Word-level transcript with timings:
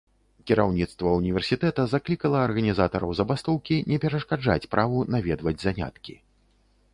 Кіраўніцтва 0.51 1.09
ўніверсітэта 1.17 1.85
заклікала 1.93 2.39
арганізатараў 2.47 3.13
забастоўкі 3.19 3.75
не 3.93 3.97
перашкаджаць 4.07 4.59
праву 4.73 5.05
наведваць 5.17 5.57
заняткі. 5.67 6.13